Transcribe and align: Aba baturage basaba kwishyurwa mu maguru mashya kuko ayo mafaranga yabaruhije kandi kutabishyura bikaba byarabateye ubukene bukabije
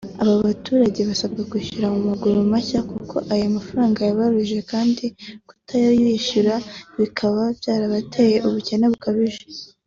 Aba 0.23 0.35
baturage 0.47 0.99
basaba 1.09 1.41
kwishyurwa 1.49 1.87
mu 1.95 2.01
maguru 2.09 2.37
mashya 2.53 2.79
kuko 2.91 3.15
ayo 3.33 3.45
mafaranga 3.55 3.99
yabaruhije 4.07 4.59
kandi 4.71 5.05
kutabishyura 5.47 6.53
bikaba 6.99 7.41
byarabateye 7.59 8.37
ubukene 8.47 8.85
bukabije 8.93 9.43